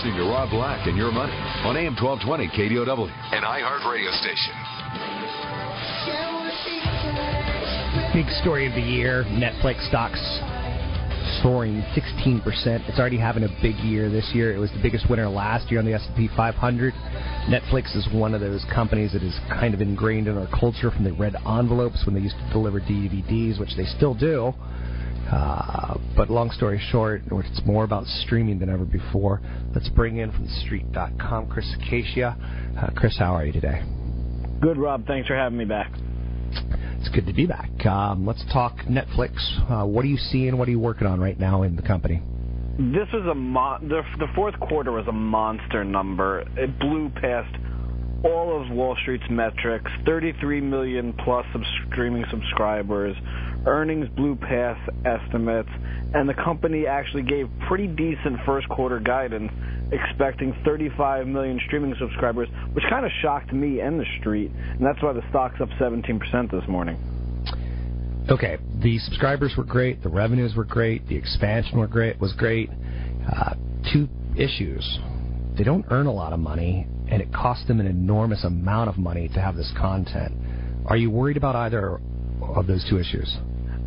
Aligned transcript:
listening 0.00 0.16
to 0.16 0.30
Rob 0.30 0.48
Black 0.48 0.86
and 0.86 0.96
Your 0.96 1.12
Money 1.12 1.34
on 1.60 1.76
AM 1.76 1.92
1220 1.92 2.48
KDOW, 2.56 3.04
an 3.36 3.42
iHeart 3.44 3.84
radio 3.84 4.10
station. 4.16 4.56
Big 8.14 8.24
story 8.40 8.66
of 8.66 8.72
the 8.72 8.80
year 8.80 9.24
Netflix 9.28 9.86
stocks 9.90 10.18
soaring 11.42 11.84
16%. 11.92 12.40
It's 12.88 12.98
already 12.98 13.18
having 13.18 13.44
a 13.44 13.48
big 13.60 13.76
year 13.76 14.08
this 14.08 14.30
year. 14.32 14.54
It 14.54 14.58
was 14.58 14.70
the 14.70 14.80
biggest 14.80 15.10
winner 15.10 15.28
last 15.28 15.70
year 15.70 15.80
on 15.80 15.84
the 15.84 15.92
S&P 15.92 16.30
500. 16.34 16.94
Netflix 17.50 17.94
is 17.94 18.08
one 18.10 18.32
of 18.32 18.40
those 18.40 18.64
companies 18.72 19.12
that 19.12 19.22
is 19.22 19.38
kind 19.50 19.74
of 19.74 19.82
ingrained 19.82 20.28
in 20.28 20.38
our 20.38 20.48
culture 20.48 20.90
from 20.90 21.04
the 21.04 21.12
red 21.12 21.36
envelopes 21.46 22.06
when 22.06 22.14
they 22.14 22.22
used 22.22 22.38
to 22.38 22.52
deliver 22.54 22.80
DVDs, 22.80 23.60
which 23.60 23.76
they 23.76 23.84
still 23.84 24.14
do. 24.14 24.54
Uh, 25.30 25.96
but 26.16 26.28
long 26.28 26.50
story 26.50 26.80
short, 26.90 27.22
it's 27.30 27.60
more 27.64 27.84
about 27.84 28.04
streaming 28.06 28.58
than 28.58 28.68
ever 28.68 28.84
before. 28.84 29.40
Let's 29.74 29.88
bring 29.90 30.16
in 30.16 30.32
from 30.32 30.46
TheStreet.com 30.48 31.48
Chris 31.48 31.72
Ciaccia. 31.88 32.36
Uh, 32.76 32.90
Chris, 32.96 33.16
how 33.18 33.34
are 33.34 33.44
you 33.44 33.52
today? 33.52 33.82
Good, 34.60 34.76
Rob. 34.76 35.06
Thanks 35.06 35.28
for 35.28 35.36
having 35.36 35.58
me 35.58 35.64
back. 35.64 35.92
It's 36.98 37.08
good 37.08 37.26
to 37.26 37.32
be 37.32 37.46
back. 37.46 37.70
Um, 37.86 38.26
let's 38.26 38.44
talk 38.52 38.76
Netflix. 38.80 39.38
Uh, 39.70 39.86
what 39.86 40.04
are 40.04 40.08
you 40.08 40.18
seeing? 40.18 40.58
What 40.58 40.68
are 40.68 40.72
you 40.72 40.80
working 40.80 41.06
on 41.06 41.20
right 41.20 41.38
now 41.38 41.62
in 41.62 41.76
the 41.76 41.82
company? 41.82 42.22
This 42.78 43.08
was 43.12 43.26
a 43.30 43.34
mo- 43.34 43.78
the, 43.80 44.02
the 44.18 44.26
fourth 44.34 44.58
quarter 44.58 44.90
was 44.90 45.06
a 45.06 45.12
monster 45.12 45.84
number. 45.84 46.44
It 46.56 46.78
blew 46.78 47.08
past 47.10 47.54
all 48.24 48.60
of 48.60 48.70
Wall 48.70 48.96
Street's 49.00 49.24
metrics. 49.30 49.90
33 50.04 50.60
million 50.60 51.12
plus 51.24 51.46
sub- 51.52 51.62
streaming 51.90 52.24
subscribers 52.30 53.16
earnings 53.66 54.08
blew 54.16 54.36
past 54.36 54.80
estimates, 55.04 55.68
and 56.14 56.28
the 56.28 56.34
company 56.34 56.86
actually 56.86 57.22
gave 57.22 57.48
pretty 57.68 57.86
decent 57.86 58.38
first 58.44 58.68
quarter 58.68 59.00
guidance, 59.00 59.50
expecting 59.92 60.54
35 60.64 61.26
million 61.26 61.60
streaming 61.66 61.94
subscribers, 61.98 62.48
which 62.72 62.84
kind 62.88 63.04
of 63.04 63.12
shocked 63.22 63.52
me 63.52 63.80
and 63.80 63.98
the 64.00 64.06
street, 64.20 64.50
and 64.50 64.84
that's 64.84 65.02
why 65.02 65.12
the 65.12 65.22
stock's 65.30 65.60
up 65.60 65.68
17% 65.80 66.50
this 66.50 66.66
morning. 66.68 66.96
Okay, 68.30 68.58
the 68.80 68.98
subscribers 68.98 69.54
were 69.56 69.64
great, 69.64 70.02
the 70.02 70.08
revenues 70.08 70.54
were 70.54 70.64
great, 70.64 71.06
the 71.08 71.16
expansion 71.16 71.78
were 71.78 71.88
great 71.88 72.20
was 72.20 72.32
great. 72.34 72.70
Uh, 73.30 73.54
two 73.92 74.08
issues: 74.36 74.98
they 75.58 75.64
don't 75.64 75.84
earn 75.90 76.06
a 76.06 76.12
lot 76.12 76.32
of 76.32 76.38
money, 76.38 76.86
and 77.08 77.20
it 77.20 77.32
costs 77.32 77.66
them 77.66 77.80
an 77.80 77.86
enormous 77.86 78.44
amount 78.44 78.88
of 78.88 78.98
money 78.98 79.28
to 79.28 79.40
have 79.40 79.56
this 79.56 79.72
content. 79.76 80.32
Are 80.86 80.96
you 80.96 81.10
worried 81.10 81.36
about 81.36 81.56
either 81.56 82.00
of 82.40 82.66
those 82.66 82.86
two 82.88 82.98
issues? 82.98 83.36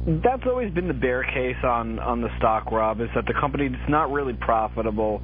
That's 0.06 0.44
always 0.46 0.74
been 0.74 0.90
the 0.90 0.94
bear 0.94 1.24
case 1.24 1.56
on 1.64 1.98
on 2.00 2.20
the 2.20 2.28
stock, 2.38 2.72
Rob, 2.72 3.00
is 3.00 3.08
that 3.16 3.26
the 3.26 3.34
company 3.40 3.68
is 3.68 3.88
not 3.88 4.12
really 4.12 4.34
profitable, 4.34 5.22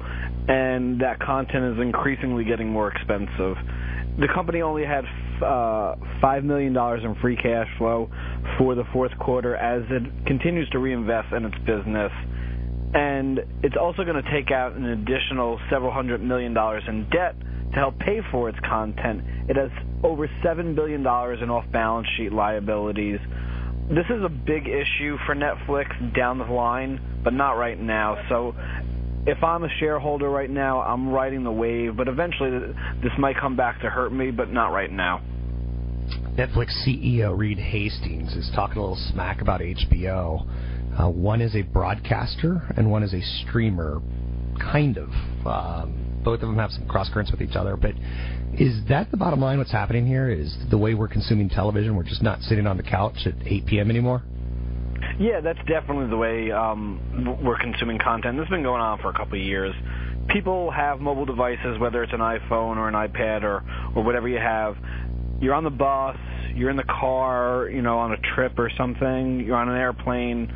and 0.48 0.98
that 1.02 1.20
content 1.20 1.76
is 1.76 1.82
increasingly 1.82 2.44
getting 2.44 2.70
more 2.70 2.90
expensive. 2.90 3.56
The 4.18 4.28
company 4.34 4.62
only 4.62 4.86
had 4.86 5.04
uh, 5.44 5.96
five 6.22 6.44
million 6.44 6.72
dollars 6.72 7.02
in 7.04 7.14
free 7.16 7.36
cash 7.36 7.68
flow 7.76 8.08
for 8.56 8.74
the 8.74 8.84
fourth 8.90 9.12
quarter 9.18 9.54
as 9.54 9.82
it 9.90 10.26
continues 10.26 10.68
to 10.70 10.78
reinvest 10.78 11.30
in 11.34 11.44
its 11.44 11.58
business, 11.58 12.12
and 12.94 13.40
it's 13.62 13.76
also 13.78 14.02
going 14.02 14.22
to 14.22 14.30
take 14.32 14.50
out 14.50 14.76
an 14.76 14.86
additional 14.86 15.60
several 15.68 15.92
hundred 15.92 16.22
million 16.22 16.54
dollars 16.54 16.84
in 16.88 17.06
debt 17.10 17.36
to 17.38 17.76
help 17.76 17.98
pay 17.98 18.20
for 18.32 18.48
its 18.48 18.58
content. 18.66 19.20
It 19.46 19.56
has 19.56 19.70
over 20.02 20.26
seven 20.42 20.74
billion 20.74 21.02
dollars 21.02 21.40
in 21.42 21.50
off-balance 21.50 22.08
sheet 22.16 22.32
liabilities 22.32 23.20
this 23.90 24.06
is 24.08 24.22
a 24.24 24.28
big 24.28 24.68
issue 24.68 25.18
for 25.26 25.34
Netflix 25.34 26.14
down 26.14 26.38
the 26.38 26.44
line, 26.44 27.00
but 27.24 27.32
not 27.32 27.52
right 27.52 27.78
now. 27.78 28.16
So 28.28 28.54
if 29.26 29.42
I'm 29.42 29.64
a 29.64 29.68
shareholder 29.80 30.30
right 30.30 30.48
now, 30.48 30.80
I'm 30.80 31.08
riding 31.08 31.42
the 31.42 31.50
wave, 31.50 31.96
but 31.96 32.06
eventually 32.06 32.72
this 33.02 33.12
might 33.18 33.36
come 33.36 33.56
back 33.56 33.80
to 33.82 33.90
hurt 33.90 34.12
me, 34.12 34.30
but 34.30 34.52
not 34.52 34.68
right 34.68 34.92
now. 34.92 35.20
Netflix 36.36 36.70
CEO 36.86 37.36
Reed 37.36 37.58
Hastings 37.58 38.34
is 38.34 38.50
talking 38.54 38.78
a 38.78 38.80
little 38.80 39.10
smack 39.12 39.42
about 39.42 39.60
HBO. 39.60 40.46
Uh, 40.98 41.10
one 41.10 41.40
is 41.40 41.56
a 41.56 41.62
broadcaster 41.62 42.62
and 42.76 42.90
one 42.90 43.02
is 43.02 43.12
a 43.12 43.20
streamer, 43.42 44.00
kind 44.72 44.98
of. 44.98 45.08
Um, 45.44 46.20
both 46.22 46.42
of 46.42 46.48
them 46.48 46.56
have 46.56 46.70
some 46.70 46.86
cross 46.86 47.10
currents 47.12 47.32
with 47.32 47.42
each 47.42 47.56
other, 47.56 47.76
but 47.76 47.92
is 48.60 48.78
that 48.90 49.10
the 49.10 49.16
bottom 49.16 49.40
line? 49.40 49.56
What's 49.56 49.72
happening 49.72 50.06
here 50.06 50.28
is 50.28 50.54
the 50.70 50.76
way 50.76 50.92
we're 50.92 51.08
consuming 51.08 51.48
television. 51.48 51.96
We're 51.96 52.02
just 52.02 52.22
not 52.22 52.42
sitting 52.42 52.66
on 52.66 52.76
the 52.76 52.82
couch 52.82 53.16
at 53.24 53.32
8 53.46 53.64
p.m. 53.64 53.88
anymore. 53.88 54.22
Yeah, 55.18 55.40
that's 55.40 55.58
definitely 55.66 56.10
the 56.10 56.18
way 56.18 56.50
um, 56.52 57.40
we're 57.42 57.58
consuming 57.58 57.98
content. 57.98 58.36
This 58.36 58.44
has 58.44 58.50
been 58.50 58.62
going 58.62 58.82
on 58.82 58.98
for 59.00 59.08
a 59.08 59.14
couple 59.14 59.38
of 59.38 59.44
years. 59.44 59.74
People 60.28 60.70
have 60.70 61.00
mobile 61.00 61.24
devices, 61.24 61.78
whether 61.78 62.02
it's 62.02 62.12
an 62.12 62.20
iPhone 62.20 62.76
or 62.76 62.86
an 62.86 62.94
iPad 62.94 63.44
or 63.44 63.64
or 63.96 64.04
whatever 64.04 64.28
you 64.28 64.38
have. 64.38 64.76
You're 65.40 65.54
on 65.54 65.64
the 65.64 65.70
bus, 65.70 66.18
you're 66.54 66.68
in 66.68 66.76
the 66.76 66.84
car, 66.84 67.66
you 67.70 67.80
know, 67.80 67.98
on 67.98 68.12
a 68.12 68.18
trip 68.34 68.58
or 68.58 68.70
something. 68.76 69.40
You're 69.40 69.56
on 69.56 69.70
an 69.70 69.76
airplane. 69.76 70.52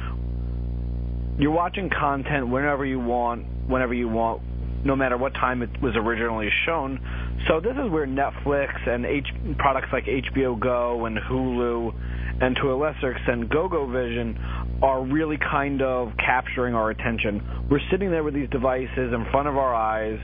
You're 1.39 1.53
watching 1.53 1.89
content 1.89 2.49
whenever 2.49 2.85
you 2.85 3.01
want, 3.01 3.47
whenever 3.67 3.95
you 3.95 4.09
want, 4.09 4.43
no 4.85 4.95
matter 4.95 5.17
what 5.17 5.33
time 5.33 5.63
it 5.63 5.81
was 5.81 5.97
originally 5.97 6.51
shown. 6.67 7.01
So 7.49 7.61
this 7.61 7.73
is 7.73 7.91
where 7.91 8.07
Netflix 8.07 8.89
and 8.89 9.05
H- 9.05 9.27
products 9.59 9.89
like 9.93 10.07
HBO 10.07 10.59
Go 10.59 11.05
and 11.05 11.19
Hulu, 11.19 11.93
and 12.41 12.57
to 12.57 12.73
a 12.73 12.77
lesser 12.77 13.13
extent 13.13 13.51
GoGo 13.51 13.87
Vision, 13.87 14.39
are 14.83 15.05
really 15.05 15.37
kind 15.37 15.83
of 15.83 16.13
capturing 16.17 16.75
our 16.75 16.89
attention. 16.89 17.67
We're 17.71 17.85
sitting 17.91 18.11
there 18.11 18.25
with 18.25 18.33
these 18.33 18.49
devices 18.49 19.13
in 19.13 19.27
front 19.31 19.49
of 19.49 19.59
our 19.59 19.75
eyes, 19.75 20.19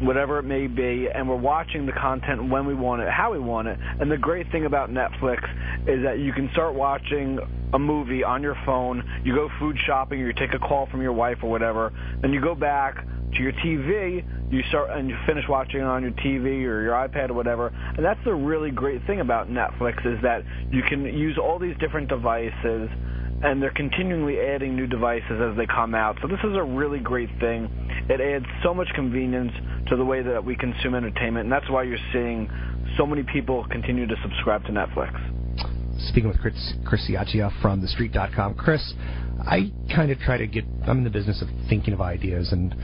whatever 0.00 0.38
it 0.38 0.44
may 0.44 0.66
be, 0.66 1.08
and 1.14 1.28
we're 1.28 1.36
watching 1.36 1.84
the 1.84 1.92
content 1.92 2.48
when 2.48 2.64
we 2.64 2.72
want 2.72 3.02
it, 3.02 3.10
how 3.10 3.32
we 3.32 3.38
want 3.38 3.68
it. 3.68 3.78
And 4.00 4.10
the 4.10 4.16
great 4.16 4.50
thing 4.50 4.64
about 4.64 4.90
Netflix 4.90 5.44
is 5.86 6.02
that 6.04 6.20
you 6.20 6.32
can 6.32 6.48
start 6.52 6.74
watching 6.74 7.38
a 7.74 7.78
movie 7.78 8.24
on 8.24 8.42
your 8.42 8.56
phone, 8.64 9.04
you 9.24 9.34
go 9.34 9.50
food 9.58 9.76
shopping, 9.86 10.22
or 10.22 10.28
you 10.28 10.32
take 10.32 10.54
a 10.54 10.58
call 10.58 10.86
from 10.86 11.02
your 11.02 11.12
wife 11.12 11.38
or 11.42 11.50
whatever, 11.50 11.92
then 12.22 12.32
you 12.32 12.40
go 12.40 12.54
back 12.54 13.04
to 13.32 13.42
your 13.42 13.52
TV, 13.52 14.24
you 14.50 14.62
start 14.68 14.90
and 14.90 15.08
you 15.08 15.16
finish 15.26 15.44
watching 15.48 15.82
on 15.82 16.02
your 16.02 16.12
TV 16.12 16.64
or 16.64 16.82
your 16.82 16.92
iPad 16.92 17.30
or 17.30 17.34
whatever. 17.34 17.68
And 17.68 18.04
that's 18.04 18.20
the 18.24 18.34
really 18.34 18.70
great 18.70 19.06
thing 19.06 19.20
about 19.20 19.48
Netflix 19.48 20.04
is 20.06 20.20
that 20.22 20.42
you 20.70 20.82
can 20.82 21.04
use 21.04 21.38
all 21.38 21.58
these 21.58 21.76
different 21.78 22.08
devices 22.08 22.90
and 23.42 23.62
they're 23.62 23.72
continually 23.72 24.38
adding 24.38 24.76
new 24.76 24.86
devices 24.86 25.40
as 25.40 25.56
they 25.56 25.66
come 25.66 25.94
out. 25.94 26.18
So 26.20 26.28
this 26.28 26.40
is 26.44 26.56
a 26.56 26.62
really 26.62 26.98
great 26.98 27.30
thing. 27.40 27.70
It 28.08 28.20
adds 28.20 28.44
so 28.62 28.74
much 28.74 28.88
convenience 28.94 29.52
to 29.88 29.96
the 29.96 30.04
way 30.04 30.22
that 30.22 30.44
we 30.44 30.56
consume 30.56 30.94
entertainment, 30.94 31.44
and 31.44 31.52
that's 31.52 31.68
why 31.70 31.84
you're 31.84 31.98
seeing 32.12 32.50
so 32.98 33.06
many 33.06 33.22
people 33.22 33.66
continue 33.70 34.06
to 34.06 34.14
subscribe 34.22 34.64
to 34.66 34.72
Netflix. 34.72 35.16
Speaking 36.08 36.28
with 36.28 36.40
Chris, 36.40 36.74
Chris 36.84 37.08
Ciaccia 37.08 37.50
from 37.62 37.80
TheStreet.com. 37.80 38.54
Chris, 38.54 38.94
I 39.40 39.72
kind 39.94 40.10
of 40.10 40.18
try 40.18 40.36
to 40.36 40.46
get, 40.46 40.64
I'm 40.86 40.98
in 40.98 41.04
the 41.04 41.10
business 41.10 41.40
of 41.42 41.48
thinking 41.68 41.94
of 41.94 42.00
ideas, 42.00 42.52
and 42.52 42.74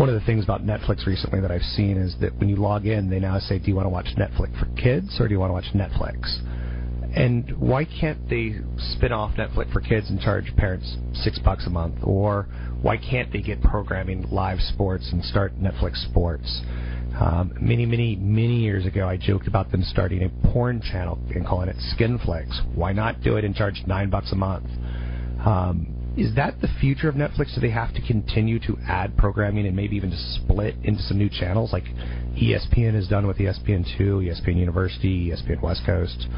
one 0.00 0.08
of 0.08 0.14
the 0.14 0.24
things 0.24 0.42
about 0.42 0.64
Netflix 0.64 1.04
recently 1.04 1.40
that 1.40 1.50
I've 1.50 1.60
seen 1.60 1.98
is 1.98 2.16
that 2.22 2.34
when 2.38 2.48
you 2.48 2.56
log 2.56 2.86
in, 2.86 3.10
they 3.10 3.20
now 3.20 3.38
say, 3.38 3.58
"Do 3.58 3.66
you 3.66 3.74
want 3.74 3.84
to 3.84 3.90
watch 3.90 4.06
Netflix 4.16 4.58
for 4.58 4.64
kids 4.74 5.20
or 5.20 5.28
do 5.28 5.34
you 5.34 5.38
want 5.38 5.50
to 5.50 5.52
watch 5.52 5.70
Netflix?" 5.74 6.40
And 7.14 7.54
why 7.58 7.84
can't 7.84 8.26
they 8.30 8.60
spin 8.78 9.12
off 9.12 9.34
Netflix 9.34 9.70
for 9.74 9.82
kids 9.82 10.08
and 10.08 10.18
charge 10.18 10.56
parents 10.56 10.96
six 11.12 11.38
bucks 11.40 11.66
a 11.66 11.70
month? 11.70 11.96
Or 12.02 12.48
why 12.80 12.96
can't 12.96 13.30
they 13.30 13.42
get 13.42 13.60
programming 13.60 14.26
live 14.30 14.62
sports 14.62 15.06
and 15.12 15.22
start 15.22 15.60
Netflix 15.60 15.96
Sports? 16.08 16.62
Um, 17.20 17.52
many, 17.60 17.84
many, 17.84 18.16
many 18.16 18.56
years 18.56 18.86
ago, 18.86 19.06
I 19.06 19.18
joked 19.18 19.48
about 19.48 19.70
them 19.70 19.82
starting 19.82 20.22
a 20.22 20.30
porn 20.50 20.80
channel 20.80 21.18
and 21.34 21.44
calling 21.44 21.68
it 21.68 21.76
Skinflix. 21.94 22.74
Why 22.74 22.94
not 22.94 23.20
do 23.20 23.36
it 23.36 23.44
and 23.44 23.54
charge 23.54 23.82
nine 23.86 24.08
bucks 24.08 24.32
a 24.32 24.36
month? 24.36 24.64
Um, 25.44 25.99
is 26.20 26.34
that 26.34 26.60
the 26.60 26.68
future 26.80 27.08
of 27.08 27.14
Netflix? 27.14 27.54
Do 27.54 27.62
they 27.62 27.70
have 27.70 27.94
to 27.94 28.02
continue 28.06 28.58
to 28.60 28.76
add 28.86 29.16
programming 29.16 29.66
and 29.66 29.74
maybe 29.74 29.96
even 29.96 30.10
to 30.10 30.16
split 30.18 30.74
into 30.84 31.02
some 31.02 31.16
new 31.16 31.30
channels 31.30 31.72
like 31.72 31.84
ESPN 32.36 32.92
has 32.94 33.08
done 33.08 33.26
with 33.26 33.38
ESPN2, 33.38 33.98
ESPN 33.98 34.56
University, 34.56 35.30
ESPN 35.30 35.62
West 35.62 35.80
Coast? 35.86 36.28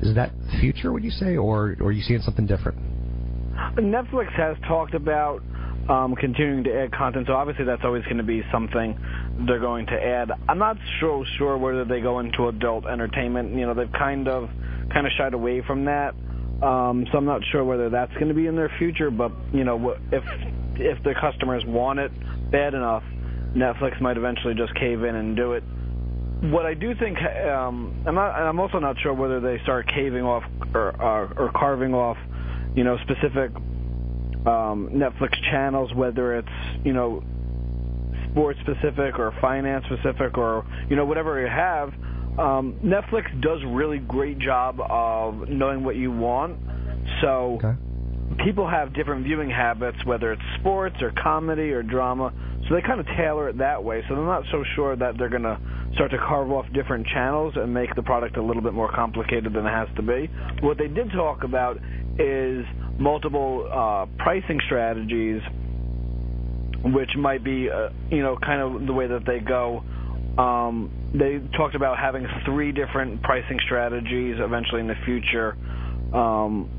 Is 0.00 0.16
that 0.16 0.32
the 0.50 0.58
future, 0.58 0.92
would 0.92 1.04
you 1.04 1.12
say, 1.12 1.36
or, 1.36 1.76
or 1.80 1.86
are 1.86 1.92
you 1.92 2.02
seeing 2.02 2.20
something 2.20 2.46
different? 2.46 2.78
Netflix 3.76 4.32
has 4.32 4.56
talked 4.66 4.94
about 4.94 5.40
um, 5.88 6.16
continuing 6.16 6.64
to 6.64 6.82
add 6.82 6.92
content, 6.92 7.28
so 7.28 7.34
obviously 7.34 7.64
that's 7.64 7.82
always 7.84 8.02
going 8.04 8.16
to 8.16 8.24
be 8.24 8.42
something 8.50 8.98
they're 9.46 9.60
going 9.60 9.86
to 9.86 9.92
add. 9.92 10.32
I'm 10.48 10.58
not 10.58 10.76
so 11.00 11.24
sure 11.38 11.56
whether 11.56 11.84
they 11.84 12.00
go 12.00 12.18
into 12.18 12.48
adult 12.48 12.86
entertainment. 12.86 13.54
You 13.54 13.66
know, 13.66 13.74
they've 13.74 13.92
kind 13.92 14.26
of 14.26 14.50
kind 14.92 15.06
of 15.06 15.12
shied 15.16 15.32
away 15.32 15.62
from 15.64 15.84
that. 15.84 16.14
Um, 16.62 17.06
so 17.10 17.18
I'm 17.18 17.24
not 17.24 17.42
sure 17.50 17.64
whether 17.64 17.90
that's 17.90 18.12
going 18.14 18.28
to 18.28 18.34
be 18.34 18.46
in 18.46 18.54
their 18.54 18.70
future. 18.78 19.10
But 19.10 19.32
you 19.52 19.64
know, 19.64 19.94
if 20.12 20.24
if 20.76 21.02
the 21.02 21.14
customers 21.20 21.64
want 21.66 21.98
it 21.98 22.12
bad 22.50 22.74
enough, 22.74 23.02
Netflix 23.56 24.00
might 24.00 24.16
eventually 24.16 24.54
just 24.54 24.74
cave 24.74 25.02
in 25.02 25.14
and 25.14 25.36
do 25.36 25.52
it. 25.52 25.64
What 26.50 26.66
I 26.66 26.74
do 26.74 26.94
think, 26.94 27.18
um, 27.46 28.02
I'm 28.06 28.14
not. 28.14 28.30
I'm 28.34 28.60
also 28.60 28.78
not 28.78 28.96
sure 29.00 29.12
whether 29.14 29.40
they 29.40 29.58
start 29.62 29.86
caving 29.88 30.22
off 30.22 30.44
or 30.74 30.90
uh, 31.00 31.32
or 31.36 31.50
carving 31.54 31.94
off, 31.94 32.16
you 32.74 32.84
know, 32.84 32.96
specific 32.98 33.54
um, 34.46 34.90
Netflix 34.92 35.40
channels, 35.50 35.92
whether 35.94 36.36
it's 36.36 36.48
you 36.84 36.92
know 36.92 37.22
sports 38.30 38.58
specific 38.60 39.18
or 39.18 39.32
finance 39.40 39.84
specific 39.86 40.36
or 40.36 40.64
you 40.88 40.96
know 40.96 41.04
whatever 41.04 41.40
you 41.40 41.48
have. 41.48 41.92
Um, 42.38 42.74
Netflix 42.84 43.40
does 43.42 43.60
really 43.66 43.98
great 43.98 44.38
job 44.38 44.80
of 44.80 45.48
knowing 45.48 45.84
what 45.84 45.96
you 45.96 46.10
want. 46.10 46.58
So 47.20 47.60
Okay. 47.62 47.74
people 48.44 48.68
have 48.68 48.94
different 48.94 49.24
viewing 49.24 49.50
habits, 49.50 49.98
whether 50.04 50.32
it's 50.32 50.42
sports 50.60 50.96
or 51.02 51.12
comedy 51.22 51.72
or 51.72 51.82
drama. 51.82 52.32
So 52.68 52.74
they 52.74 52.80
kind 52.80 53.00
of 53.00 53.06
tailor 53.06 53.48
it 53.48 53.58
that 53.58 53.82
way. 53.82 54.02
So 54.08 54.14
they're 54.14 54.24
not 54.24 54.44
so 54.50 54.64
sure 54.74 54.96
that 54.96 55.18
they're 55.18 55.28
going 55.28 55.42
to 55.42 55.58
start 55.94 56.10
to 56.12 56.18
carve 56.18 56.50
off 56.50 56.64
different 56.72 57.06
channels 57.08 57.54
and 57.56 57.74
make 57.74 57.94
the 57.94 58.02
product 58.02 58.36
a 58.36 58.42
little 58.42 58.62
bit 58.62 58.72
more 58.72 58.90
complicated 58.90 59.52
than 59.52 59.66
it 59.66 59.70
has 59.70 59.88
to 59.96 60.02
be. 60.02 60.30
What 60.60 60.78
they 60.78 60.88
did 60.88 61.10
talk 61.12 61.44
about 61.44 61.78
is 62.18 62.64
multiple 62.98 63.68
uh, 63.70 64.06
pricing 64.22 64.60
strategies, 64.64 65.42
which 66.84 67.10
might 67.16 67.44
be, 67.44 67.68
uh, 67.68 67.90
you 68.10 68.22
know, 68.22 68.36
kind 68.36 68.60
of 68.60 68.86
the 68.86 68.92
way 68.92 69.06
that 69.06 69.26
they 69.26 69.40
go. 69.40 69.84
Um, 70.38 70.90
they 71.14 71.40
talked 71.56 71.74
about 71.74 71.98
having 71.98 72.26
three 72.44 72.72
different 72.72 73.22
pricing 73.22 73.58
strategies 73.64 74.36
eventually 74.38 74.80
in 74.80 74.86
the 74.86 74.96
future. 75.04 75.56
Um, 76.14 76.70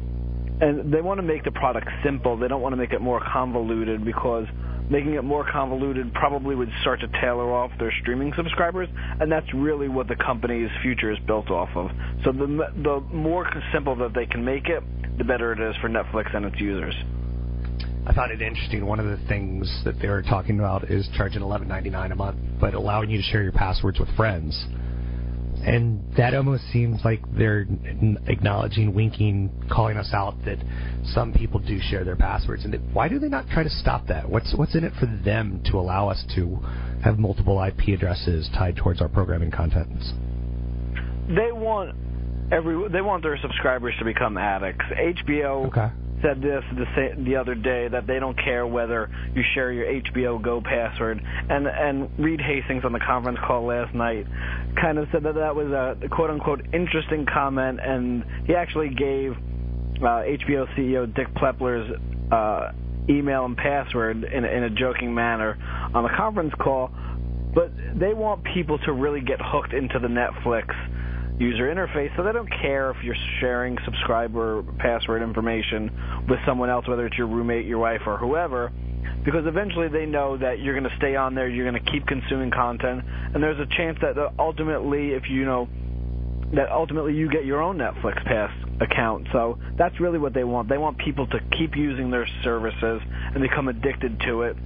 and 0.61 0.93
they 0.93 1.01
want 1.01 1.19
to 1.19 1.23
make 1.23 1.43
the 1.43 1.51
product 1.51 1.87
simple. 2.03 2.37
They 2.37 2.47
don't 2.47 2.61
want 2.61 2.73
to 2.73 2.77
make 2.77 2.93
it 2.93 3.01
more 3.01 3.19
convoluted 3.19 4.05
because 4.05 4.47
making 4.89 5.13
it 5.13 5.23
more 5.23 5.49
convoluted 5.49 6.13
probably 6.13 6.55
would 6.55 6.71
start 6.81 6.99
to 7.01 7.07
tailor 7.19 7.51
off 7.51 7.71
their 7.79 7.93
streaming 8.01 8.33
subscribers, 8.35 8.89
and 9.19 9.31
that's 9.31 9.51
really 9.53 9.87
what 9.87 10.07
the 10.07 10.15
company's 10.15 10.69
future 10.81 11.11
is 11.11 11.19
built 11.19 11.49
off 11.49 11.69
of. 11.75 11.91
So 12.23 12.31
the 12.31 12.71
the 12.77 12.99
more 13.13 13.49
simple 13.73 13.95
that 13.97 14.13
they 14.13 14.25
can 14.25 14.43
make 14.43 14.67
it, 14.67 14.83
the 15.17 15.23
better 15.23 15.51
it 15.53 15.59
is 15.59 15.75
for 15.77 15.89
Netflix 15.89 16.35
and 16.35 16.45
its 16.45 16.59
users. 16.59 16.95
I 18.05 18.13
found 18.13 18.31
it 18.31 18.41
interesting. 18.41 18.85
One 18.85 18.99
of 18.99 19.05
the 19.05 19.25
things 19.27 19.81
that 19.85 19.99
they 19.99 20.09
were 20.09 20.21
talking 20.21 20.59
about 20.59 20.89
is 20.91 21.07
charging 21.15 21.41
eleven 21.41 21.67
ninety 21.67 21.89
nine 21.89 22.11
a 22.11 22.15
month, 22.15 22.37
but 22.59 22.73
allowing 22.73 23.09
you 23.09 23.17
to 23.17 23.23
share 23.23 23.43
your 23.43 23.53
passwords 23.53 23.99
with 23.99 24.13
friends. 24.15 24.65
And 25.65 26.03
that 26.17 26.33
almost 26.33 26.63
seems 26.73 26.99
like 27.05 27.21
they're 27.37 27.65
acknowledging, 28.27 28.93
winking, 28.93 29.49
calling 29.71 29.95
us 29.95 30.09
out 30.13 30.35
that 30.43 30.57
some 31.05 31.31
people 31.31 31.61
do 31.61 31.79
share 31.89 32.03
their 32.03 32.17
passwords. 32.17 32.65
And 32.65 32.75
why 32.93 33.07
do 33.07 33.17
they 33.17 33.29
not 33.29 33.47
try 33.47 33.63
to 33.63 33.69
stop 33.69 34.07
that? 34.07 34.29
What's 34.29 34.53
what's 34.57 34.75
in 34.75 34.83
it 34.83 34.91
for 34.99 35.05
them 35.23 35.61
to 35.71 35.77
allow 35.79 36.09
us 36.09 36.21
to 36.35 36.59
have 37.01 37.17
multiple 37.17 37.63
IP 37.63 37.95
addresses 37.95 38.49
tied 38.53 38.75
towards 38.75 38.99
our 38.99 39.07
programming 39.07 39.51
contents? 39.51 40.11
They 41.29 41.53
want 41.53 41.95
every 42.51 42.89
they 42.89 43.01
want 43.01 43.23
their 43.23 43.39
subscribers 43.41 43.93
to 43.99 44.05
become 44.05 44.37
addicts. 44.37 44.83
HBO 44.91 45.67
Okay. 45.67 45.87
Said 46.23 46.41
this 46.41 46.63
the, 46.73 47.23
the 47.23 47.35
other 47.35 47.53
day 47.53 47.87
that 47.87 48.07
they 48.07 48.19
don't 48.19 48.37
care 48.37 48.65
whether 48.65 49.09
you 49.35 49.43
share 49.53 49.71
your 49.71 49.85
HBO 49.85 50.41
Go 50.41 50.61
password. 50.61 51.21
And 51.49 51.67
and 51.67 52.09
Reed 52.17 52.41
Hastings 52.41 52.83
on 52.85 52.93
the 52.93 52.99
conference 52.99 53.37
call 53.45 53.65
last 53.65 53.93
night 53.93 54.25
kind 54.81 54.97
of 54.97 55.07
said 55.11 55.23
that 55.23 55.35
that 55.35 55.55
was 55.55 55.71
a 55.71 56.07
quote 56.09 56.29
unquote 56.29 56.61
interesting 56.73 57.25
comment, 57.31 57.79
and 57.83 58.23
he 58.47 58.55
actually 58.55 58.89
gave 58.89 59.33
uh, 60.01 60.23
HBO 60.23 60.65
CEO 60.75 61.13
Dick 61.13 61.27
Plepler's 61.35 61.91
uh, 62.31 62.71
email 63.09 63.45
and 63.45 63.57
password 63.57 64.23
in, 64.23 64.45
in 64.45 64.63
a 64.63 64.69
joking 64.69 65.13
manner 65.13 65.57
on 65.93 66.03
the 66.03 66.09
conference 66.15 66.53
call. 66.59 66.91
But 67.53 67.71
they 67.95 68.13
want 68.13 68.43
people 68.45 68.79
to 68.79 68.93
really 68.93 69.21
get 69.21 69.39
hooked 69.39 69.73
into 69.73 69.99
the 69.99 70.07
Netflix 70.07 70.73
user 71.39 71.73
interface, 71.73 72.15
so 72.15 72.23
they 72.23 72.31
don't 72.31 72.49
care 72.61 72.91
if 72.91 72.97
you're 73.03 73.15
sharing 73.39 73.77
subscriber 73.85 74.63
password 74.79 75.21
information 75.21 76.25
with 76.29 76.39
someone 76.45 76.69
else, 76.69 76.87
whether 76.87 77.05
it's 77.05 77.17
your 77.17 77.27
roommate, 77.27 77.65
your 77.65 77.79
wife, 77.79 78.01
or 78.05 78.17
whoever, 78.17 78.71
because 79.25 79.45
eventually 79.45 79.87
they 79.87 80.05
know 80.05 80.37
that 80.37 80.59
you're 80.59 80.77
going 80.77 80.89
to 80.89 80.97
stay 80.97 81.15
on 81.15 81.33
there, 81.33 81.47
you're 81.49 81.69
going 81.69 81.83
to 81.83 81.91
keep 81.91 82.05
consuming 82.05 82.51
content, 82.51 83.03
and 83.33 83.41
there's 83.41 83.59
a 83.59 83.65
chance 83.77 83.97
that 84.01 84.15
ultimately, 84.37 85.11
if 85.11 85.29
you 85.29 85.45
know, 85.45 85.67
that 86.53 86.71
ultimately 86.71 87.13
you 87.15 87.29
get 87.29 87.45
your 87.45 87.61
own 87.61 87.77
Netflix 87.77 88.23
Pass 88.25 88.51
account. 88.79 89.27
So 89.31 89.57
that's 89.75 89.99
really 89.99 90.19
what 90.19 90.33
they 90.33 90.43
want. 90.43 90.69
They 90.69 90.77
want 90.77 90.99
people 90.99 91.25
to 91.27 91.39
keep 91.57 91.75
using 91.75 92.11
their 92.11 92.27
services 92.43 93.01
and 93.33 93.41
become 93.41 93.69
addicted 93.69 94.19
to 94.27 94.43
it. 94.43 94.57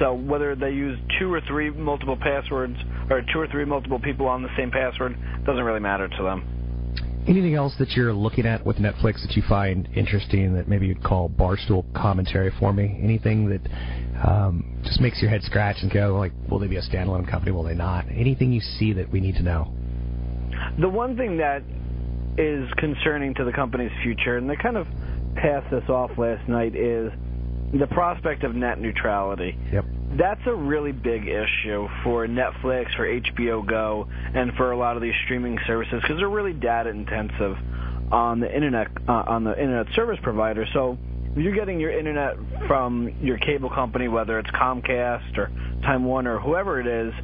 So 0.00 0.14
whether 0.14 0.56
they 0.56 0.70
use 0.70 0.98
two 1.18 1.32
or 1.32 1.42
three 1.42 1.70
multiple 1.70 2.16
passwords 2.16 2.76
or 3.10 3.22
two 3.32 3.38
or 3.38 3.46
three 3.46 3.66
multiple 3.66 4.00
people 4.00 4.26
on 4.26 4.42
the 4.42 4.48
same 4.56 4.70
password 4.70 5.16
doesn't 5.44 5.62
really 5.62 5.80
matter 5.80 6.08
to 6.08 6.22
them. 6.22 6.56
Anything 7.28 7.54
else 7.54 7.74
that 7.78 7.90
you're 7.90 8.14
looking 8.14 8.46
at 8.46 8.64
with 8.64 8.78
Netflix 8.78 9.20
that 9.26 9.36
you 9.36 9.42
find 9.46 9.86
interesting 9.94 10.54
that 10.54 10.68
maybe 10.68 10.86
you'd 10.86 11.04
call 11.04 11.28
barstool 11.28 11.84
commentary 11.94 12.50
for 12.58 12.72
me? 12.72 12.98
Anything 13.02 13.50
that 13.50 14.26
um, 14.26 14.80
just 14.84 15.02
makes 15.02 15.20
your 15.20 15.30
head 15.30 15.42
scratch 15.42 15.76
and 15.82 15.92
go 15.92 16.16
like, 16.16 16.32
will 16.50 16.58
they 16.58 16.66
be 16.66 16.76
a 16.76 16.82
standalone 16.82 17.30
company? 17.30 17.52
Will 17.52 17.62
they 17.62 17.74
not? 17.74 18.06
Anything 18.10 18.52
you 18.52 18.60
see 18.60 18.94
that 18.94 19.12
we 19.12 19.20
need 19.20 19.34
to 19.34 19.42
know? 19.42 19.70
The 20.80 20.88
one 20.88 21.14
thing 21.16 21.36
that 21.36 21.62
is 22.38 22.66
concerning 22.78 23.34
to 23.34 23.44
the 23.44 23.52
company's 23.52 23.92
future, 24.02 24.38
and 24.38 24.48
they 24.48 24.56
kind 24.56 24.78
of 24.78 24.86
passed 25.36 25.70
this 25.70 25.88
off 25.90 26.10
last 26.16 26.48
night, 26.48 26.74
is 26.74 27.12
the 27.72 27.86
prospect 27.86 28.42
of 28.44 28.54
net 28.54 28.80
neutrality. 28.80 29.56
Yep. 29.72 29.84
That's 30.18 30.40
a 30.46 30.54
really 30.54 30.92
big 30.92 31.28
issue 31.28 31.88
for 32.02 32.26
Netflix, 32.26 32.94
for 32.96 33.06
HBO 33.06 33.66
Go, 33.66 34.08
and 34.34 34.52
for 34.54 34.72
a 34.72 34.76
lot 34.76 34.96
of 34.96 35.02
these 35.02 35.14
streaming 35.24 35.58
services 35.66 36.00
because 36.02 36.16
they're 36.18 36.28
really 36.28 36.52
data 36.52 36.90
intensive 36.90 37.56
on 38.10 38.40
the 38.40 38.52
internet 38.52 38.88
uh, 39.08 39.24
on 39.26 39.44
the 39.44 39.52
internet 39.52 39.86
service 39.94 40.18
provider. 40.22 40.66
So 40.72 40.98
if 41.32 41.38
you're 41.38 41.54
getting 41.54 41.78
your 41.78 41.96
internet 41.96 42.36
from 42.66 43.14
your 43.20 43.38
cable 43.38 43.70
company, 43.70 44.08
whether 44.08 44.38
it's 44.40 44.50
Comcast 44.50 45.38
or 45.38 45.46
Time 45.82 46.04
Warner 46.04 46.36
or 46.36 46.40
whoever 46.40 46.80
it 46.80 46.88
is, 46.88 47.14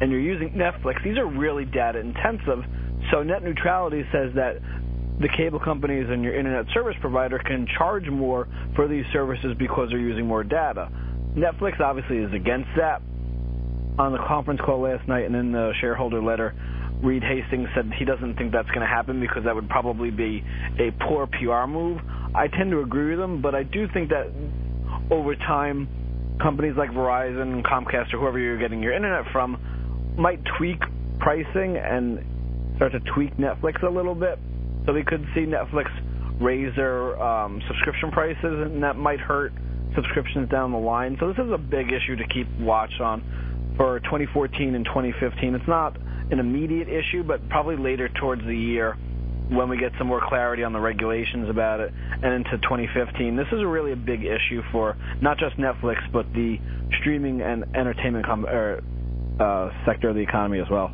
and 0.00 0.10
you're 0.10 0.20
using 0.20 0.50
Netflix, 0.50 1.02
these 1.02 1.18
are 1.18 1.26
really 1.26 1.64
data 1.64 1.98
intensive. 1.98 2.64
So 3.10 3.24
net 3.24 3.42
neutrality 3.42 4.04
says 4.12 4.32
that 4.36 4.58
the 5.20 5.28
cable 5.36 5.60
companies 5.60 6.06
and 6.08 6.24
your 6.24 6.36
internet 6.36 6.66
service 6.72 6.96
provider 7.00 7.38
can 7.38 7.66
charge 7.78 8.08
more 8.08 8.48
for 8.74 8.88
these 8.88 9.04
services 9.12 9.54
because 9.58 9.88
they're 9.90 9.98
using 9.98 10.26
more 10.26 10.42
data. 10.42 10.88
Netflix 11.36 11.80
obviously 11.80 12.18
is 12.18 12.32
against 12.32 12.68
that. 12.76 13.00
On 13.98 14.12
the 14.12 14.18
conference 14.26 14.60
call 14.64 14.80
last 14.80 15.06
night 15.06 15.26
and 15.26 15.36
in 15.36 15.52
the 15.52 15.72
shareholder 15.80 16.22
letter, 16.22 16.54
Reed 17.02 17.22
Hastings 17.22 17.68
said 17.74 17.90
he 17.98 18.04
doesn't 18.04 18.36
think 18.36 18.52
that's 18.52 18.68
going 18.68 18.80
to 18.80 18.86
happen 18.86 19.20
because 19.20 19.44
that 19.44 19.54
would 19.54 19.68
probably 19.68 20.10
be 20.10 20.44
a 20.78 20.90
poor 21.06 21.26
PR 21.26 21.66
move. 21.66 22.00
I 22.34 22.48
tend 22.48 22.70
to 22.70 22.80
agree 22.80 23.10
with 23.10 23.20
him, 23.20 23.42
but 23.42 23.54
I 23.54 23.64
do 23.64 23.86
think 23.92 24.10
that 24.10 24.32
over 25.10 25.34
time, 25.34 25.88
companies 26.40 26.74
like 26.76 26.90
Verizon, 26.90 27.62
Comcast, 27.64 28.14
or 28.14 28.18
whoever 28.18 28.38
you're 28.38 28.58
getting 28.58 28.82
your 28.82 28.94
internet 28.94 29.30
from 29.32 30.14
might 30.16 30.40
tweak 30.56 30.80
pricing 31.18 31.76
and 31.76 32.76
start 32.76 32.92
to 32.92 33.00
tweak 33.14 33.36
Netflix 33.36 33.82
a 33.82 33.90
little 33.90 34.14
bit. 34.14 34.38
So 34.86 34.92
we 34.92 35.04
could 35.04 35.24
see 35.34 35.42
Netflix 35.42 35.86
raise 36.40 36.74
their 36.76 37.20
um, 37.22 37.62
subscription 37.68 38.10
prices, 38.10 38.42
and 38.42 38.82
that 38.82 38.96
might 38.96 39.20
hurt 39.20 39.52
subscriptions 39.94 40.48
down 40.48 40.72
the 40.72 40.78
line. 40.78 41.16
So 41.20 41.28
this 41.28 41.38
is 41.38 41.52
a 41.52 41.58
big 41.58 41.88
issue 41.92 42.16
to 42.16 42.26
keep 42.28 42.48
watch 42.58 42.92
on 43.00 43.74
for 43.76 44.00
2014 44.00 44.74
and 44.74 44.84
2015. 44.84 45.54
It's 45.54 45.68
not 45.68 45.96
an 46.30 46.38
immediate 46.38 46.88
issue, 46.88 47.22
but 47.22 47.46
probably 47.48 47.76
later 47.76 48.08
towards 48.08 48.42
the 48.42 48.56
year 48.56 48.96
when 49.50 49.68
we 49.68 49.76
get 49.76 49.92
some 49.98 50.06
more 50.06 50.22
clarity 50.26 50.62
on 50.64 50.72
the 50.72 50.80
regulations 50.80 51.48
about 51.50 51.80
it 51.80 51.92
and 52.22 52.32
into 52.32 52.56
2015. 52.58 53.36
This 53.36 53.46
is 53.52 53.60
really 53.64 53.92
a 53.92 53.96
big 53.96 54.24
issue 54.24 54.62
for 54.72 54.96
not 55.20 55.38
just 55.38 55.56
Netflix, 55.58 55.96
but 56.12 56.26
the 56.32 56.56
streaming 57.00 57.42
and 57.42 57.64
entertainment 57.76 58.24
com- 58.24 58.46
er, 58.46 58.82
uh, 59.38 59.70
sector 59.84 60.08
of 60.08 60.14
the 60.14 60.22
economy 60.22 60.60
as 60.60 60.70
well. 60.70 60.92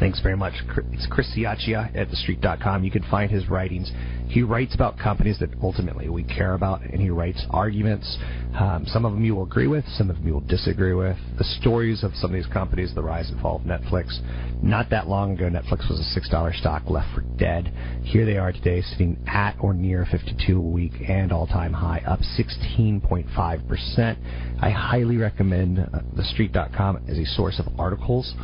Thanks 0.00 0.18
very 0.20 0.36
much. 0.36 0.54
It's 0.92 1.06
Chris 1.10 1.30
Ciaccia 1.36 1.94
at 1.94 2.08
TheStreet.com. 2.08 2.84
You 2.84 2.90
can 2.90 3.02
find 3.10 3.30
his 3.30 3.50
writings. 3.50 3.92
He 4.28 4.40
writes 4.40 4.74
about 4.74 4.98
companies 4.98 5.38
that 5.40 5.50
ultimately 5.62 6.08
we 6.08 6.24
care 6.24 6.54
about, 6.54 6.80
and 6.80 7.02
he 7.02 7.10
writes 7.10 7.44
arguments. 7.50 8.16
Um, 8.58 8.86
some 8.86 9.04
of 9.04 9.12
them 9.12 9.22
you 9.22 9.34
will 9.34 9.42
agree 9.42 9.66
with, 9.66 9.84
some 9.98 10.08
of 10.08 10.16
them 10.16 10.26
you 10.26 10.32
will 10.32 10.40
disagree 10.40 10.94
with. 10.94 11.18
The 11.36 11.44
stories 11.44 12.02
of 12.02 12.12
some 12.14 12.30
of 12.30 12.34
these 12.34 12.50
companies, 12.50 12.94
the 12.94 13.02
rise 13.02 13.28
and 13.28 13.38
fall 13.42 13.56
of 13.56 13.62
Netflix. 13.62 14.18
Not 14.62 14.88
that 14.88 15.06
long 15.06 15.32
ago, 15.32 15.50
Netflix 15.50 15.90
was 15.90 16.00
a 16.00 16.18
$6 16.18 16.58
stock 16.58 16.88
left 16.88 17.14
for 17.14 17.20
dead. 17.36 17.70
Here 18.02 18.24
they 18.24 18.38
are 18.38 18.52
today, 18.52 18.80
sitting 18.80 19.18
at 19.26 19.54
or 19.60 19.74
near 19.74 20.06
52 20.10 20.56
a 20.56 20.60
week 20.60 20.92
and 21.06 21.30
all-time 21.30 21.74
high, 21.74 22.02
up 22.06 22.20
16.5%. 22.20 24.16
I 24.62 24.70
highly 24.70 25.18
recommend 25.18 25.78
uh, 25.78 26.00
TheStreet.com 26.16 27.04
as 27.06 27.18
a 27.18 27.26
source 27.26 27.58
of 27.58 27.66
articles 27.78 28.34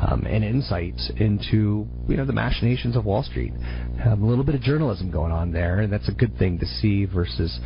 um, 0.00 0.26
and 0.26 0.44
insights 0.44 1.10
into 1.16 1.86
you 2.08 2.16
know 2.16 2.24
the 2.24 2.32
machinations 2.32 2.96
of 2.96 3.04
Wall 3.04 3.22
Street. 3.22 3.52
Um, 4.04 4.22
a 4.22 4.26
little 4.26 4.44
bit 4.44 4.54
of 4.54 4.60
journalism 4.60 5.10
going 5.10 5.32
on 5.32 5.52
there, 5.52 5.80
and 5.80 5.92
that's 5.92 6.08
a 6.08 6.12
good 6.12 6.36
thing 6.38 6.58
to 6.58 6.66
see 6.66 7.04
versus 7.04 7.58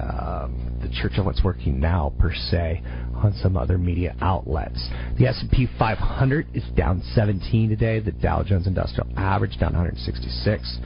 um, 0.00 0.78
the 0.82 0.88
church 1.00 1.18
of 1.18 1.26
what's 1.26 1.42
working 1.42 1.80
now 1.80 2.12
per 2.18 2.32
se 2.32 2.82
on 3.14 3.34
some 3.42 3.56
other 3.56 3.78
media 3.78 4.14
outlets. 4.20 4.88
The 5.18 5.26
S&P 5.26 5.68
500 5.78 6.46
is 6.54 6.64
down 6.76 7.02
17 7.14 7.70
today. 7.70 8.00
The 8.00 8.12
Dow 8.12 8.42
Jones 8.42 8.66
Industrial 8.66 9.08
Average 9.16 9.58
down 9.58 9.72
166. 9.72 10.78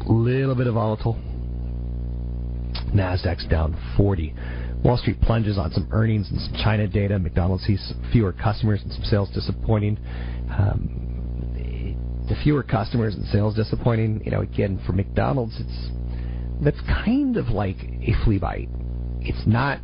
A 0.00 0.12
Little 0.12 0.54
bit 0.54 0.66
of 0.66 0.74
volatile. 0.74 1.16
Nasdaq's 2.94 3.46
down 3.48 3.76
40. 3.96 4.34
Wall 4.84 4.96
Street 4.96 5.20
plunges 5.20 5.58
on 5.58 5.72
some 5.72 5.88
earnings 5.92 6.28
and 6.30 6.40
some 6.40 6.54
China 6.62 6.88
data. 6.88 7.18
McDonald's 7.18 7.64
sees 7.64 7.92
fewer 8.10 8.32
customers 8.32 8.82
and 8.82 8.92
some 8.92 9.04
sales 9.04 9.30
disappointing. 9.30 9.98
Um, 10.50 11.12
the 12.28 12.34
fewer 12.42 12.62
customers 12.62 13.14
and 13.14 13.26
sales 13.26 13.54
disappointing, 13.54 14.22
you 14.24 14.30
know, 14.30 14.40
again, 14.40 14.80
for 14.86 14.92
McDonald's, 14.92 15.54
it's 15.58 15.90
that's 16.64 16.80
kind 16.82 17.36
of 17.36 17.48
like 17.48 17.76
a 18.02 18.14
flea 18.24 18.38
bite. 18.38 18.68
It's 19.20 19.46
not 19.46 19.78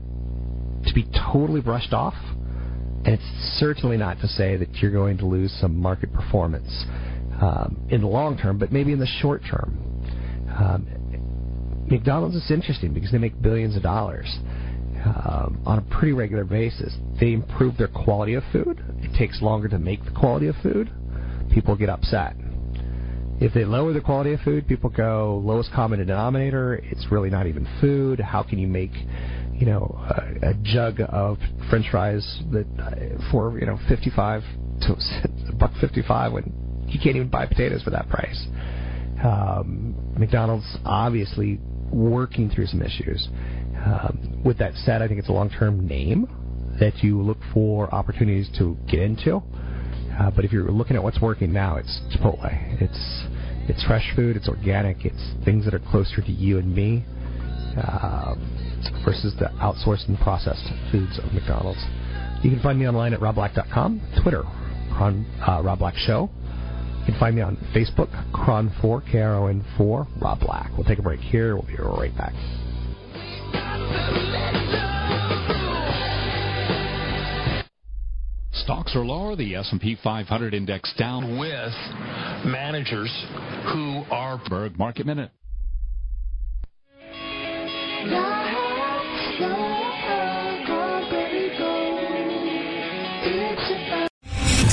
to 0.86 0.94
be 0.94 1.06
totally 1.32 1.60
brushed 1.60 1.92
off, 1.92 2.14
and 3.04 3.08
it's 3.08 3.58
certainly 3.58 3.96
not 3.96 4.20
to 4.20 4.28
say 4.28 4.56
that 4.56 4.74
you're 4.76 4.92
going 4.92 5.18
to 5.18 5.26
lose 5.26 5.52
some 5.60 5.76
market 5.76 6.12
performance 6.12 6.84
um, 7.40 7.86
in 7.90 8.00
the 8.00 8.06
long 8.06 8.38
term, 8.38 8.58
but 8.58 8.72
maybe 8.72 8.92
in 8.92 8.98
the 8.98 9.06
short 9.20 9.42
term. 9.48 9.78
Um, 10.56 11.86
McDonald's 11.90 12.36
is 12.36 12.50
interesting 12.50 12.92
because 12.92 13.10
they 13.10 13.18
make 13.18 13.40
billions 13.40 13.76
of 13.76 13.82
dollars 13.82 14.38
um, 15.04 15.62
on 15.66 15.78
a 15.78 15.82
pretty 15.82 16.12
regular 16.12 16.44
basis. 16.44 16.94
They 17.20 17.32
improve 17.32 17.76
their 17.76 17.88
quality 17.88 18.34
of 18.34 18.42
food. 18.52 18.82
It 18.98 19.16
takes 19.16 19.42
longer 19.42 19.68
to 19.68 19.78
make 19.78 20.04
the 20.04 20.10
quality 20.10 20.48
of 20.48 20.56
food. 20.62 20.90
People 21.52 21.76
get 21.76 21.88
upset. 21.88 22.34
If 23.40 23.54
they 23.54 23.64
lower 23.64 23.92
the 23.92 24.00
quality 24.00 24.32
of 24.32 24.40
food, 24.40 24.66
people 24.66 24.90
go 24.90 25.40
lowest 25.44 25.72
common 25.72 26.00
denominator. 26.00 26.74
It's 26.74 27.06
really 27.10 27.30
not 27.30 27.46
even 27.46 27.68
food. 27.80 28.18
How 28.18 28.42
can 28.42 28.58
you 28.58 28.66
make, 28.66 28.90
you 29.54 29.66
know, 29.66 29.96
a, 30.42 30.50
a 30.50 30.54
jug 30.62 31.00
of 31.08 31.38
French 31.70 31.86
fries 31.90 32.42
that 32.50 32.66
uh, 32.80 33.30
for 33.30 33.58
you 33.60 33.66
know 33.66 33.78
fifty 33.88 34.10
five 34.10 34.42
to 34.82 34.96
a 35.48 35.52
buck 35.58 35.70
fifty 35.80 36.02
five 36.02 36.32
when 36.32 36.84
you 36.88 36.98
can't 36.98 37.14
even 37.14 37.28
buy 37.28 37.46
potatoes 37.46 37.82
for 37.82 37.90
that 37.90 38.08
price? 38.08 38.44
Um, 39.22 39.94
McDonald's 40.18 40.76
obviously 40.84 41.60
working 41.92 42.50
through 42.50 42.66
some 42.66 42.82
issues. 42.82 43.28
Um, 43.84 44.42
with 44.44 44.58
that 44.58 44.74
said, 44.74 45.02
I 45.02 45.08
think 45.08 45.20
it's 45.20 45.28
a 45.28 45.32
long-term 45.32 45.86
name 45.86 46.26
that 46.80 47.02
you 47.02 47.20
look 47.20 47.38
for 47.52 47.92
opportunities 47.94 48.48
to 48.58 48.76
get 48.88 49.00
into. 49.00 49.42
Uh, 50.18 50.30
but 50.30 50.44
if 50.44 50.52
you're 50.52 50.70
looking 50.70 50.96
at 50.96 51.02
what's 51.02 51.20
working 51.20 51.52
now, 51.52 51.76
it's 51.76 52.00
Chipotle. 52.10 52.48
It's 52.80 53.24
it's 53.68 53.84
fresh 53.84 54.12
food. 54.16 54.36
It's 54.36 54.48
organic. 54.48 55.04
It's 55.04 55.44
things 55.44 55.64
that 55.64 55.74
are 55.74 55.78
closer 55.90 56.22
to 56.22 56.32
you 56.32 56.58
and 56.58 56.74
me 56.74 57.04
um, 57.76 59.02
versus 59.04 59.34
the 59.38 59.46
outsourced 59.60 60.08
and 60.08 60.18
processed 60.18 60.66
foods 60.90 61.18
of 61.22 61.32
McDonald's. 61.32 61.84
You 62.42 62.50
can 62.50 62.60
find 62.60 62.78
me 62.78 62.88
online 62.88 63.12
at 63.12 63.20
robblack.com, 63.20 64.00
Twitter, 64.22 64.42
Kron, 64.96 65.26
uh, 65.46 65.60
Rob 65.62 65.80
Black 65.80 65.94
Show. 65.96 66.30
You 67.00 67.12
can 67.12 67.20
find 67.20 67.36
me 67.36 67.42
on 67.42 67.56
Facebook, 67.74 68.10
Kron4, 68.32 69.10
K-R-O-N-4, 69.10 70.20
Rob 70.20 70.40
Black. 70.40 70.70
We'll 70.76 70.86
take 70.86 70.98
a 70.98 71.02
break 71.02 71.20
here. 71.20 71.56
We'll 71.56 71.66
be 71.66 71.76
right 71.76 72.16
back. 72.16 72.32
Stocks 78.52 78.94
are 78.94 79.04
lower. 79.04 79.34
The 79.34 79.54
S&P 79.54 79.96
500 80.02 80.52
index 80.52 80.92
down 80.98 81.38
with 81.38 81.72
managers 82.44 83.10
who 83.72 84.02
are 84.10 84.40
Berg 84.48 84.78
Market 84.78 85.06
Minute. 85.06 85.30